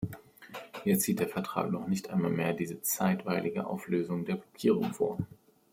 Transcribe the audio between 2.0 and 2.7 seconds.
einmal mehr